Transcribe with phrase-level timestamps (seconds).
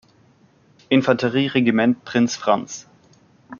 [0.89, 2.87] Infanterie-Regiment „Prinz Franz“.